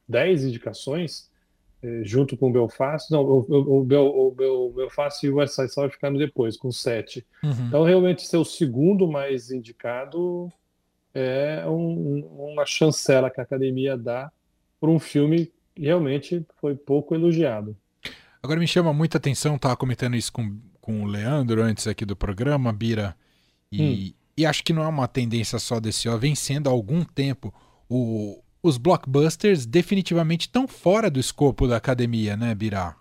dez 0.08 0.44
indicações 0.44 1.32
é, 1.82 2.02
junto 2.04 2.38
com 2.38 2.50
o 2.50 2.54
Belfast. 2.54 3.10
Não, 3.10 3.24
o, 3.24 3.40
o, 3.40 3.80
o, 3.80 3.84
Bel, 3.84 4.06
o, 4.06 4.72
Belfast 4.72 5.26
e 5.26 5.30
o 5.32 5.38
West 5.38 5.56
Side 5.56 5.70
Story 5.70 5.92
ficaram 5.92 6.16
depois, 6.16 6.56
com 6.56 6.72
sete. 6.72 7.26
Uhum. 7.44 7.68
Então, 7.68 7.84
realmente, 7.84 8.28
ser 8.28 8.38
o 8.38 8.46
segundo 8.46 9.08
mais 9.08 9.50
indicado 9.50 10.52
é 11.12 11.64
um, 11.68 12.20
uma 12.52 12.68
chancela 12.68 13.32
que 13.32 13.40
a 13.40 13.44
academia 13.44 13.98
dá 13.98 14.32
para 14.84 14.92
um 14.92 15.00
filme 15.00 15.50
que 15.74 15.84
realmente 15.84 16.46
foi 16.60 16.76
pouco 16.76 17.16
elogiado. 17.16 17.74
Agora 18.42 18.60
me 18.60 18.68
chama 18.68 18.92
muita 18.92 19.18
atenção, 19.18 19.56
estava 19.56 19.78
comentando 19.78 20.18
isso 20.18 20.34
com, 20.34 20.60
com 20.82 21.04
o 21.04 21.06
Leandro 21.06 21.64
antes 21.64 21.88
aqui 21.88 22.04
do 22.04 22.18
programa, 22.18 22.74
Bira, 22.74 23.16
e, 23.72 23.82
hum 23.82 24.24
e 24.36 24.46
acho 24.46 24.62
que 24.62 24.74
não 24.74 24.84
é 24.84 24.88
uma 24.88 25.08
tendência 25.08 25.60
só 25.60 25.80
desse 25.80 26.10
ano, 26.10 26.18
vem 26.18 26.36
sendo 26.36 26.68
há 26.68 26.72
algum 26.74 27.04
tempo. 27.04 27.54
O, 27.88 28.42
os 28.62 28.78
blockbusters 28.78 29.66
definitivamente 29.66 30.48
estão 30.48 30.68
fora 30.68 31.10
do 31.10 31.20
escopo 31.20 31.66
da 31.66 31.78
academia, 31.78 32.36
né, 32.36 32.54
Birá? 32.54 32.98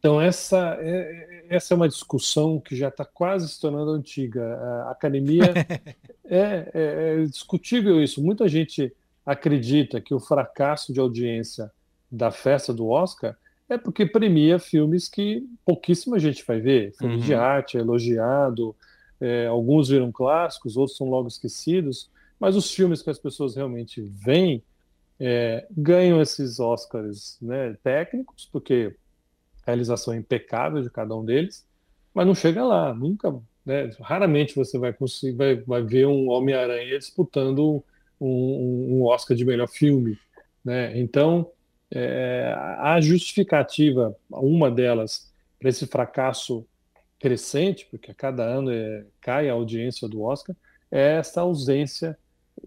Então, 0.00 0.20
essa 0.20 0.76
é, 0.80 1.46
essa 1.48 1.72
é 1.72 1.76
uma 1.76 1.88
discussão 1.88 2.60
que 2.60 2.76
já 2.76 2.88
está 2.88 3.04
quase 3.04 3.48
se 3.48 3.60
tornando 3.60 3.92
antiga. 3.92 4.44
A 4.86 4.90
academia 4.90 5.54
é, 6.26 6.70
é, 6.74 7.22
é 7.22 7.24
discutível 7.24 8.02
isso. 8.02 8.22
Muita 8.22 8.46
gente 8.48 8.92
acredita 9.24 10.00
que 10.00 10.14
o 10.14 10.20
fracasso 10.20 10.92
de 10.92 11.00
audiência 11.00 11.70
da 12.10 12.30
festa 12.30 12.72
do 12.72 12.88
Oscar 12.88 13.36
é 13.68 13.78
porque 13.78 14.04
premia 14.04 14.58
filmes 14.58 15.08
que 15.08 15.42
pouquíssima 15.64 16.18
gente 16.18 16.44
vai 16.46 16.60
ver. 16.60 16.92
Filme 16.96 17.14
uhum. 17.14 17.20
de 17.20 17.34
arte, 17.34 17.76
é 17.76 17.80
elogiado, 17.80 18.76
é, 19.20 19.46
alguns 19.46 19.88
viram 19.88 20.12
clássicos, 20.12 20.76
outros 20.76 20.96
são 20.96 21.08
logo 21.08 21.28
esquecidos, 21.28 22.10
mas 22.38 22.56
os 22.56 22.70
filmes 22.70 23.00
que 23.00 23.10
as 23.10 23.18
pessoas 23.18 23.56
realmente 23.56 24.02
veem 24.02 24.62
é, 25.18 25.66
ganham 25.70 26.20
esses 26.20 26.58
Oscars 26.58 27.38
né, 27.40 27.76
técnicos, 27.82 28.48
porque 28.50 28.94
a 29.62 29.70
realização 29.70 30.12
é 30.12 30.16
impecável 30.16 30.82
de 30.82 30.90
cada 30.90 31.16
um 31.16 31.24
deles, 31.24 31.66
mas 32.12 32.26
não 32.26 32.34
chega 32.34 32.64
lá, 32.64 32.92
nunca. 32.92 33.34
Né, 33.64 33.90
raramente 34.00 34.54
você 34.54 34.76
vai 34.76 34.92
conseguir 34.92 35.36
vai, 35.36 35.56
vai 35.56 35.82
ver 35.82 36.06
um 36.06 36.28
Homem-Aranha 36.28 36.98
disputando 36.98 37.82
um, 38.20 38.98
um, 38.98 39.04
Oscar 39.04 39.36
de 39.36 39.44
melhor 39.44 39.68
filme. 39.68 40.18
Né? 40.64 40.98
Então, 40.98 41.50
é, 41.90 42.54
a 42.78 43.00
justificativa, 43.00 44.16
uma 44.30 44.70
delas, 44.70 45.32
para 45.58 45.68
esse 45.68 45.86
fracasso 45.86 46.66
crescente, 47.18 47.86
porque 47.90 48.10
a 48.10 48.14
cada 48.14 48.44
ano 48.44 48.70
é, 48.70 49.06
cai 49.20 49.48
a 49.48 49.54
audiência 49.54 50.08
do 50.08 50.22
Oscar, 50.22 50.54
é 50.90 51.16
essa 51.16 51.40
ausência 51.40 52.18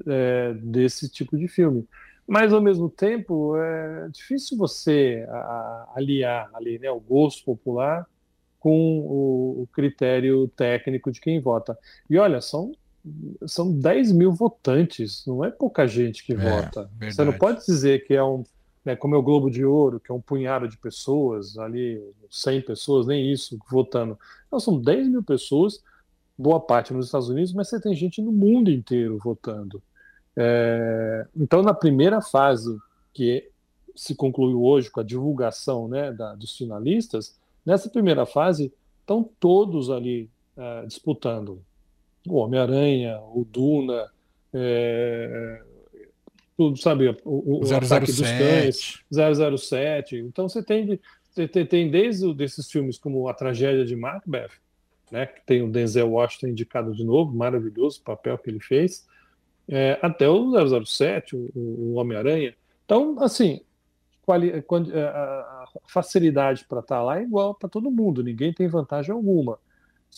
é, 0.06 0.54
desse 0.56 1.10
tipo 1.10 1.38
de 1.38 1.48
filme. 1.48 1.88
Mas, 2.28 2.52
ao 2.52 2.62
mesmo 2.62 2.90
tempo, 2.90 3.56
é 3.56 4.10
difícil 4.10 4.58
você 4.58 5.26
a, 5.30 5.94
aliar 5.96 6.50
ali, 6.54 6.78
né, 6.78 6.92
o 6.92 7.00
gosto 7.00 7.46
popular 7.46 8.06
com 8.60 9.00
o, 9.00 9.62
o, 9.62 9.68
critério 9.68 10.48
técnico 10.50 11.10
de 11.10 11.22
quem 11.22 11.40
vota. 11.40 11.78
E 12.10 12.18
olha, 12.18 12.42
são, 12.42 12.74
são 13.46 13.72
10 13.72 14.12
mil 14.12 14.32
votantes, 14.34 15.24
não 15.26 15.44
é 15.44 15.52
pouca 15.52 15.88
gente 15.88 16.24
que 16.24 16.34
é, 16.34 16.36
vota. 16.36 16.84
Verdade. 16.84 17.16
Você 17.16 17.24
não 17.24 17.34
pode 17.34 17.66
dizer 17.66 18.06
que 18.06 18.14
é 18.14 18.24
um 18.24 18.44
né, 18.88 18.96
como 18.96 19.16
é 19.16 19.18
o 19.18 19.22
Globo 19.22 19.52
de 19.52 19.66
Ouro, 19.66 20.00
que 20.00 20.10
é 20.10 20.16
um 20.16 20.22
punhado 20.22 20.66
de 20.66 20.78
pessoas, 20.78 21.58
ali 21.58 22.02
100 22.30 22.62
pessoas, 22.62 23.06
nem 23.06 23.30
isso, 23.30 23.60
votando. 23.70 24.18
Não, 24.50 24.62
são 24.62 24.80
10 24.80 25.10
mil 25.10 25.22
pessoas, 25.22 25.84
boa 26.38 26.58
parte 26.58 26.94
nos 26.94 27.08
Estados 27.08 27.28
Unidos, 27.28 27.52
mas 27.52 27.68
você 27.68 27.82
tem 27.82 27.94
gente 27.94 28.22
no 28.22 28.32
mundo 28.32 28.72
inteiro 28.72 29.18
votando. 29.18 29.84
É, 30.38 31.28
então, 31.36 31.62
na 31.62 31.74
primeira 31.74 32.22
fase, 32.22 32.78
que 33.14 33.50
se 33.94 34.16
concluiu 34.16 34.64
hoje 34.64 34.90
com 34.90 35.02
a 35.02 35.04
divulgação 35.04 35.90
né, 35.90 36.14
da, 36.14 36.34
dos 36.36 36.56
finalistas, 36.56 37.36
nessa 37.66 37.90
primeira 37.90 38.26
fase 38.26 38.72
estão 39.02 39.30
todos 39.38 39.90
ali 39.90 40.30
é, 40.56 40.86
disputando. 40.86 41.62
O 42.30 42.38
Homem-Aranha, 42.38 43.20
o 43.34 43.46
Duna, 43.46 44.10
é, 44.54 45.62
tudo, 46.58 46.78
sabe, 46.78 47.16
o, 47.24 47.62
o 47.62 47.66
007. 47.66 47.86
ataque 47.86 48.12
dos 48.12 48.22
cães, 48.22 49.60
007. 49.60 50.18
Então 50.18 50.50
você 50.50 50.64
tem, 50.64 51.00
você 51.30 51.48
tem 51.48 51.90
desde 51.90 52.34
desses 52.34 52.70
filmes 52.70 52.98
como 52.98 53.28
A 53.28 53.34
Tragédia 53.34 53.86
de 53.86 53.96
Macbeth, 53.96 54.50
né, 55.12 55.28
que 55.28 55.46
tem 55.46 55.62
o 55.62 55.72
Denzel 55.72 56.10
Washington 56.10 56.48
indicado 56.48 56.96
de 56.96 57.04
novo, 57.04 57.34
maravilhoso 57.36 58.00
o 58.02 58.04
papel 58.04 58.38
que 58.38 58.50
ele 58.50 58.60
fez, 58.60 59.08
é, 59.70 60.00
até 60.02 60.28
o 60.28 60.52
007, 60.86 61.36
o, 61.36 61.52
o 61.56 61.94
Homem-Aranha. 61.94 62.56
Então, 62.86 63.22
assim, 63.22 63.62
é, 64.94 65.02
a 65.04 65.66
facilidade 65.88 66.66
para 66.66 66.80
estar 66.80 66.98
tá 66.98 67.04
lá 67.04 67.20
é 67.20 67.24
igual 67.24 67.54
para 67.54 67.70
todo 67.70 67.92
mundo, 67.92 68.24
ninguém 68.24 68.52
tem 68.52 68.68
vantagem 68.68 69.12
alguma. 69.12 69.60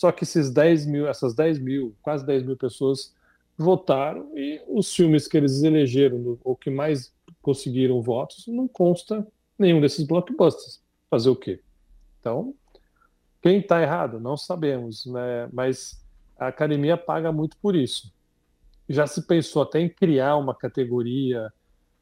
Só 0.00 0.10
que 0.10 0.24
esses 0.24 0.50
10 0.50 0.86
mil, 0.86 1.06
essas 1.06 1.34
10 1.34 1.58
mil, 1.58 1.94
quase 2.00 2.24
10 2.24 2.44
mil 2.44 2.56
pessoas 2.56 3.14
votaram 3.58 4.32
e 4.34 4.58
os 4.66 4.94
filmes 4.94 5.28
que 5.28 5.36
eles 5.36 5.62
elegeram 5.62 6.38
ou 6.42 6.56
que 6.56 6.70
mais 6.70 7.12
conseguiram 7.42 8.00
votos 8.00 8.46
não 8.46 8.66
consta 8.66 9.26
nenhum 9.58 9.78
desses 9.78 10.06
blockbusters. 10.06 10.82
Fazer 11.10 11.28
o 11.28 11.36
quê? 11.36 11.60
Então, 12.18 12.54
quem 13.42 13.58
está 13.58 13.82
errado? 13.82 14.18
Não 14.18 14.38
sabemos, 14.38 15.04
né? 15.04 15.50
mas 15.52 16.02
a 16.38 16.46
academia 16.46 16.96
paga 16.96 17.30
muito 17.30 17.58
por 17.58 17.76
isso. 17.76 18.10
Já 18.88 19.06
se 19.06 19.26
pensou 19.26 19.60
até 19.60 19.80
em 19.80 19.88
criar 19.90 20.38
uma 20.38 20.54
categoria 20.54 21.52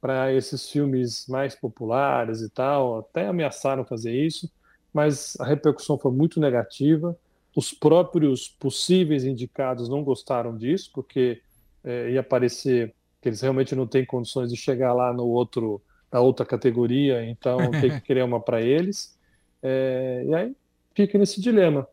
para 0.00 0.32
esses 0.32 0.70
filmes 0.70 1.26
mais 1.26 1.56
populares 1.56 2.42
e 2.42 2.48
tal, 2.48 2.98
até 2.98 3.26
ameaçaram 3.26 3.84
fazer 3.84 4.14
isso, 4.14 4.48
mas 4.94 5.36
a 5.40 5.44
repercussão 5.44 5.98
foi 5.98 6.12
muito 6.12 6.38
negativa. 6.38 7.18
Os 7.58 7.72
próprios 7.72 8.46
possíveis 8.46 9.24
indicados 9.24 9.88
não 9.88 10.04
gostaram 10.04 10.56
disso, 10.56 10.92
porque 10.94 11.42
é, 11.82 12.12
ia 12.12 12.22
parecer 12.22 12.94
que 13.20 13.28
eles 13.28 13.40
realmente 13.40 13.74
não 13.74 13.84
têm 13.84 14.06
condições 14.06 14.48
de 14.48 14.56
chegar 14.56 14.92
lá 14.94 15.12
no 15.12 15.26
outro, 15.26 15.82
na 16.12 16.20
outra 16.20 16.46
categoria, 16.46 17.28
então 17.28 17.58
tem 17.72 17.90
que 17.90 18.00
criar 18.06 18.26
uma 18.26 18.40
para 18.40 18.62
eles. 18.62 19.18
É, 19.60 20.24
e 20.24 20.34
aí 20.36 20.56
fica 20.94 21.18
nesse 21.18 21.40
dilema. 21.40 21.84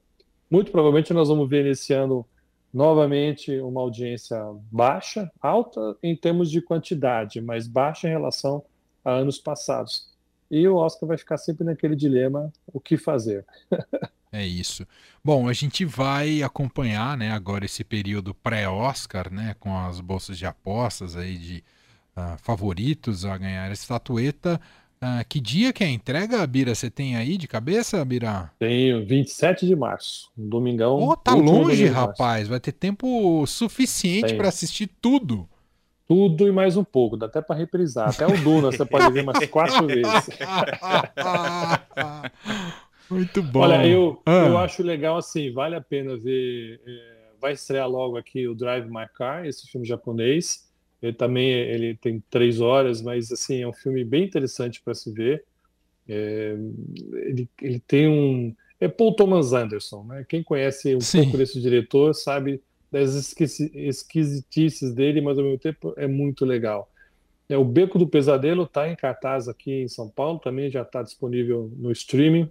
Muito 0.52 0.72
provavelmente 0.72 1.12
nós 1.14 1.30
vamos 1.30 1.50
ver 1.50 1.64
nesse 1.64 1.94
ano 1.94 2.24
novamente 2.72 3.60
uma 3.60 3.82
audiência 3.82 4.40
baixa, 4.72 5.32
alta 5.42 5.98
em 6.04 6.16
termos 6.16 6.52
de 6.52 6.62
quantidade, 6.62 7.42
mas 7.42 7.68
baixa 7.68 8.08
em 8.08 8.12
relação 8.12 8.64
a 9.04 9.14
anos 9.14 9.40
passados. 9.40 10.14
E 10.52 10.68
o 10.68 10.76
Oscar 10.76 11.08
vai 11.08 11.18
ficar 11.18 11.38
sempre 11.40 11.66
naquele 11.66 11.96
dilema: 11.96 12.54
o 12.72 12.80
que 12.80 12.98
fazer? 12.98 13.44
É 14.36 14.46
isso. 14.46 14.86
Bom, 15.24 15.48
a 15.48 15.54
gente 15.54 15.86
vai 15.86 16.44
acompanhar, 16.44 17.18
né, 17.18 17.32
agora 17.32 17.64
esse 17.64 17.86
período 17.86 18.34
pré-Oscar, 18.34 19.32
né, 19.32 19.56
com 19.58 19.78
as 19.78 20.02
bolsas 20.02 20.38
de 20.38 20.46
apostas 20.46 21.16
aí 21.16 21.38
de 21.38 21.64
uh, 22.18 22.38
favoritos 22.40 23.26
a 23.26 23.38
ganhar 23.38 23.70
a 23.70 23.74
estatueta. 23.74 24.60
Uh, 25.02 25.24
que 25.30 25.40
dia 25.40 25.72
que 25.72 25.86
é 25.86 25.88
a 25.88 25.90
entrega, 25.90 26.46
Bira? 26.46 26.76
Você 26.76 26.90
tem 26.90 27.16
aí 27.16 27.38
de 27.38 27.48
cabeça, 27.48 28.04
Bira? 28.04 28.52
Tenho, 28.60 29.06
27 29.06 29.66
de 29.66 29.76
março, 29.76 30.30
um 30.38 30.50
domingão. 30.50 31.02
Oh, 31.02 31.16
tá 31.16 31.34
longe, 31.34 31.86
rapaz. 31.86 32.50
Vai 32.50 32.60
ter 32.60 32.74
tempo 32.74 33.46
suficiente 33.48 34.36
para 34.36 34.50
assistir 34.50 34.88
tudo. 35.02 35.48
Tudo 36.08 36.48
e 36.48 36.52
mais 36.52 36.78
um 36.78 36.84
pouco, 36.84 37.18
dá 37.18 37.26
até 37.26 37.42
para 37.42 37.56
reprisar. 37.56 38.10
Até 38.10 38.28
o 38.28 38.38
Duna 38.38 38.72
você 38.72 38.86
pode 38.86 39.12
ver 39.12 39.24
umas 39.24 39.44
quatro 39.48 39.86
vezes. 39.88 40.06
Muito 43.10 43.42
bom. 43.44 43.60
Olha, 43.60 43.88
eu, 43.88 44.22
ah. 44.26 44.46
eu 44.48 44.58
acho 44.58 44.82
legal 44.84 45.18
assim, 45.18 45.52
vale 45.52 45.76
a 45.76 45.82
pena 45.82 46.18
ver. 46.18 46.82
É, 46.86 47.16
vai 47.40 47.54
estrear 47.54 47.90
logo 47.90 48.18
aqui 48.18 48.48
o 48.48 48.56
Drive 48.56 48.88
My 48.90 49.08
Car, 49.14 49.46
esse 49.46 49.68
filme 49.68 49.86
japonês. 49.86 50.66
Ele 51.02 51.14
também 51.14 51.50
ele 51.52 51.96
tem 51.96 52.24
três 52.30 52.60
horas, 52.60 53.02
mas 53.02 53.32
assim 53.32 53.62
é 53.62 53.68
um 53.68 53.74
filme 53.74 54.04
bem 54.04 54.24
interessante 54.24 54.82
para 54.82 54.94
se 54.94 55.12
ver. 55.12 55.44
É, 56.08 56.56
ele, 57.14 57.50
ele 57.62 57.80
tem 57.80 58.08
um 58.08 58.56
é 58.80 58.88
Paul 58.88 59.16
Thomas 59.16 59.54
Anderson, 59.54 60.04
né? 60.04 60.26
Quem 60.28 60.44
conhece 60.44 60.96
um 60.96 61.02
Sim. 61.02 61.24
pouco 61.24 61.38
desse 61.38 61.62
diretor 61.62 62.14
sabe 62.14 62.62
das 62.92 63.16
esquisitices 63.74 64.94
dele, 64.94 65.22
mas 65.22 65.38
ao 65.38 65.44
mesmo 65.44 65.60
tempo 65.60 65.94
é 65.98 66.08
muito 66.08 66.46
legal. 66.46 66.90
É, 67.48 67.58
o 67.58 67.64
Beco 67.64 68.00
do 68.00 68.08
Pesadelo 68.08 68.64
está 68.64 68.90
em 68.90 68.96
cartaz 68.96 69.48
aqui 69.48 69.84
em 69.84 69.88
São 69.88 70.10
Paulo, 70.10 70.40
também 70.40 70.70
já 70.70 70.82
está 70.82 71.02
disponível 71.02 71.72
no 71.78 71.92
streaming. 71.92 72.50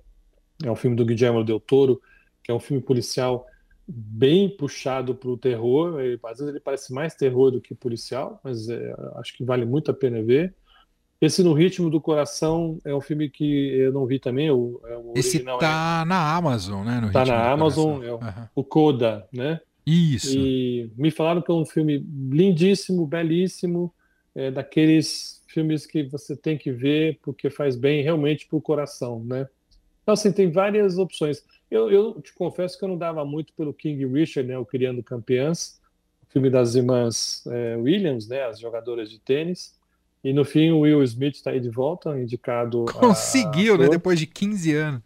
É 0.63 0.71
um 0.71 0.77
filme 0.77 0.97
do 0.97 1.05
Guillermo 1.05 1.45
del 1.45 1.61
Toro, 1.61 2.01
que 2.43 2.51
é 2.51 2.55
um 2.55 2.61
filme 2.61 2.83
policial 2.83 3.47
bem 3.87 4.49
puxado 4.49 5.15
para 5.15 5.31
o 5.31 5.37
terror. 5.37 6.01
Ele, 6.01 6.19
às 6.25 6.39
vezes 6.39 6.49
ele 6.49 6.61
parece 6.61 6.93
mais 6.93 7.15
terror 7.15 7.51
do 7.51 7.61
que 7.61 7.75
policial, 7.75 8.41
mas 8.43 8.69
é, 8.69 8.95
acho 9.17 9.37
que 9.37 9.45
vale 9.45 9.65
muito 9.65 9.91
a 9.91 9.95
pena 9.95 10.23
ver. 10.23 10.55
Esse 11.21 11.43
No 11.43 11.55
Ritmo 11.55 11.89
do 11.89 12.01
Coração 12.01 12.79
é 12.85 12.95
um 12.95 13.01
filme 13.01 13.31
que 13.31 13.45
eu 13.45 13.93
não 13.93 14.07
vi 14.07 14.19
também. 14.19 14.51
O, 14.51 14.81
é, 14.85 14.97
o 14.97 15.13
Esse 15.17 15.41
tá 15.41 16.03
é... 16.03 16.09
na 16.09 16.37
Amazon, 16.37 16.85
né? 16.85 17.01
No 17.01 17.13
tá 17.13 17.25
na 17.25 17.51
Amazon, 17.51 18.03
é 18.03 18.13
o, 18.13 18.17
uhum. 18.17 18.49
o 18.57 18.65
Coda, 18.65 19.27
né? 19.33 19.61
Isso. 19.87 20.37
E 20.37 20.91
me 20.97 21.11
falaram 21.11 21.43
que 21.43 21.51
é 21.51 21.55
um 21.55 21.65
filme 21.65 22.05
lindíssimo, 22.31 23.07
belíssimo, 23.07 23.93
é, 24.35 24.51
daqueles 24.51 25.43
filmes 25.47 25.87
que 25.87 26.03
você 26.03 26.37
tem 26.37 26.59
que 26.59 26.73
ver 26.73 27.19
porque 27.23 27.49
faz 27.49 27.77
bem 27.77 28.03
realmente 28.03 28.47
para 28.47 28.57
o 28.57 28.63
coração, 28.63 29.23
né? 29.25 29.47
Então, 30.05 30.13
assim, 30.13 30.31
tem 30.31 30.51
várias 30.51 30.99
opções. 30.99 31.43
Eu, 31.71 31.91
eu, 31.91 32.21
te 32.21 32.33
confesso 32.35 32.79
que 32.79 32.85
eu 32.85 32.89
não 32.89 32.97
dava 32.97 33.25
muito 33.25 33.53
pelo 33.55 33.73
King 33.73 34.07
Richard, 34.07 34.47
né, 34.49 34.57
o 34.57 34.65
Criando 34.65 35.03
Campeãs, 35.03 35.81
o 36.23 36.31
filme 36.31 36.51
das 36.51 36.75
irmãs 36.75 37.43
é, 37.47 37.75
Williams, 37.77 38.29
né, 38.29 38.45
as 38.45 38.61
jogadoras 38.61 39.11
de 39.11 39.19
tênis. 39.19 39.75
E 40.23 40.33
no 40.33 40.45
fim 40.45 40.71
o 40.71 40.81
Will 40.81 41.03
Smith 41.03 41.37
está 41.37 41.51
aí 41.51 41.61
de 41.61 41.71
volta, 41.71 42.19
indicado. 42.19 42.85
Conseguiu, 42.87 43.77
né? 43.77 43.89
Depois 43.89 44.19
de 44.19 44.27
15 44.27 44.75
anos. 44.75 45.03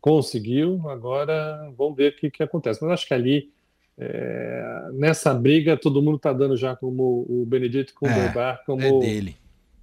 Conseguiu, 0.00 0.88
agora 0.88 1.72
vamos 1.76 1.96
ver 1.96 2.12
o 2.12 2.16
que, 2.16 2.30
que 2.30 2.42
acontece. 2.42 2.80
Mas 2.82 2.92
acho 2.92 3.06
que 3.06 3.14
ali, 3.14 3.50
é, 3.98 4.88
nessa 4.92 5.34
briga, 5.34 5.76
todo 5.76 6.02
mundo 6.02 6.16
está 6.16 6.32
dando 6.32 6.56
já 6.56 6.74
como 6.74 7.26
o 7.28 7.44
Benedito 7.46 7.94
Cumberbatch 7.94 8.60
é, 8.60 8.64
como 8.64 8.82
é 8.82 9.34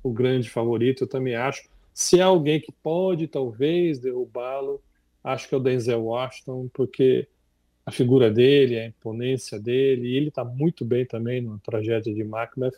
o 0.03 0.11
grande 0.11 0.49
favorito, 0.49 1.03
eu 1.03 1.07
também 1.07 1.35
acho. 1.35 1.63
Se 1.93 2.19
há 2.19 2.25
alguém 2.25 2.59
que 2.59 2.71
pode 2.71 3.27
talvez 3.27 3.99
derrubá-lo, 3.99 4.81
acho 5.23 5.47
que 5.47 5.55
é 5.55 5.57
o 5.57 5.61
Denzel 5.61 6.03
Washington, 6.03 6.69
porque 6.73 7.27
a 7.85 7.91
figura 7.91 8.31
dele, 8.31 8.79
a 8.79 8.87
imponência 8.87 9.59
dele, 9.59 10.07
e 10.07 10.17
ele 10.17 10.29
está 10.29 10.43
muito 10.43 10.83
bem 10.83 11.05
também 11.05 11.41
na 11.41 11.57
tragédia 11.59 12.13
de 12.13 12.23
Macbeth. 12.23 12.73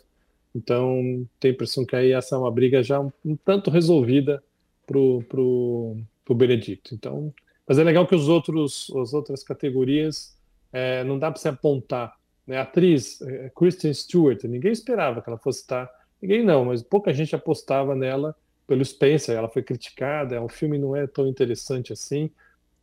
Então, 0.54 1.26
tem 1.38 1.50
a 1.50 1.54
impressão 1.54 1.84
que 1.84 1.94
aí 1.94 2.12
essa 2.12 2.34
é 2.34 2.38
uma 2.38 2.50
briga 2.50 2.82
já 2.82 3.00
um, 3.00 3.12
um 3.24 3.36
tanto 3.36 3.70
resolvida 3.70 4.42
pro, 4.86 5.22
pro 5.28 6.34
Benedicto. 6.34 6.94
Então, 6.94 7.32
mas 7.66 7.78
é 7.78 7.84
legal 7.84 8.06
que 8.06 8.14
os 8.14 8.28
outros, 8.28 8.90
as 8.96 9.12
outras 9.12 9.42
categorias 9.42 10.36
é, 10.72 11.04
não 11.04 11.18
dá 11.18 11.30
para 11.30 11.40
se 11.40 11.48
apontar. 11.48 12.16
Né? 12.46 12.58
A 12.58 12.62
atriz 12.62 13.20
é, 13.22 13.50
Kristen 13.54 13.92
Stewart, 13.92 14.44
ninguém 14.44 14.72
esperava 14.72 15.20
que 15.20 15.28
ela 15.28 15.38
fosse 15.38 15.60
estar, 15.60 15.90
ninguém 16.22 16.44
não, 16.44 16.64
mas 16.64 16.82
pouca 16.82 17.12
gente 17.12 17.34
apostava 17.34 17.94
nela 17.94 18.34
pelo 18.66 18.84
Spencer, 18.84 19.36
ela 19.36 19.48
foi 19.48 19.62
criticada, 19.62 20.42
o 20.42 20.48
filme 20.48 20.78
não 20.78 20.96
é 20.96 21.06
tão 21.06 21.26
interessante 21.26 21.92
assim, 21.92 22.30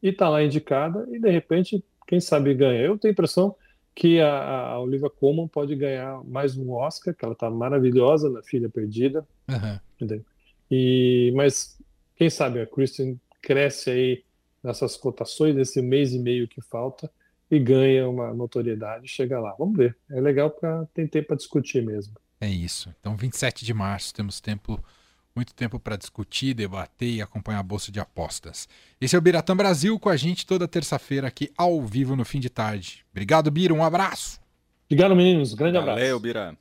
e 0.02 0.10
está 0.10 0.30
lá 0.30 0.44
indicada, 0.44 1.08
e 1.12 1.20
de 1.20 1.30
repente, 1.30 1.84
quem 2.08 2.20
sabe 2.20 2.54
ganha. 2.54 2.82
Eu 2.82 2.98
tenho 2.98 3.12
a 3.12 3.14
impressão 3.14 3.56
que 3.96 4.20
a, 4.20 4.70
a 4.70 4.80
Olivia 4.80 5.10
Colman 5.10 5.48
pode 5.48 5.76
ganhar 5.76 6.24
mais 6.24 6.58
um 6.58 6.72
Oscar, 6.72 7.14
que 7.14 7.24
ela 7.24 7.34
está 7.34 7.50
maravilhosa 7.50 8.30
na 8.30 8.42
Filha 8.42 8.70
Perdida. 8.70 9.26
Uhum. 9.48 10.22
E, 10.70 11.32
mas 11.36 11.78
quem 12.16 12.30
sabe 12.30 12.60
a 12.60 12.66
Kristen 12.66 13.20
cresce 13.42 13.92
aí 13.92 14.24
nessas 14.64 14.98
cotações, 14.98 15.56
nesse 15.56 15.82
mês 15.82 16.14
e 16.14 16.20
meio 16.20 16.48
que 16.48 16.62
falta, 16.62 17.12
e 17.52 17.60
ganha 17.60 18.10
uma 18.10 18.34
notoriedade, 18.34 19.08
chega 19.08 19.40
lá. 19.40 19.54
Vamos 19.60 19.78
ver. 19.78 19.96
É 20.10 20.20
legal 20.20 20.50
para 20.50 20.86
ter 20.94 21.08
tempo 21.08 21.28
para 21.28 21.38
discutir 21.38 21.84
mesmo. 21.84 22.16
É 22.42 22.50
isso. 22.50 22.94
Então, 23.00 23.16
27 23.16 23.64
de 23.64 23.74
março, 23.74 24.14
temos 24.14 24.42
tempo 24.42 24.84
muito 25.36 25.54
tempo 25.54 25.80
para 25.80 25.96
discutir, 25.96 26.54
debater 26.54 27.10
e 27.10 27.22
acompanhar 27.22 27.60
a 27.60 27.64
bolsa 27.64 27.92
de 27.92 28.00
apostas. 28.00 28.68
Esse 29.02 29.16
é 29.16 29.20
o 29.20 29.22
Biratã 29.22 29.56
Brasil 29.56 30.00
com 30.00 30.10
a 30.10 30.16
gente 30.16 30.46
toda 30.46 30.68
terça-feira 30.68 31.28
aqui 31.28 31.52
ao 31.58 31.82
vivo 31.82 32.16
no 32.16 32.24
fim 32.24 32.40
de 32.40 32.50
tarde. 32.50 33.06
Obrigado, 33.12 33.50
Bira, 33.50 33.74
um 33.74 33.84
abraço. 33.84 34.40
Obrigado, 34.86 35.16
meninos. 35.16 35.54
Grande 35.54 35.78
abraço. 35.78 36.00
Valeu, 36.00 36.20
Bira. 36.20 36.58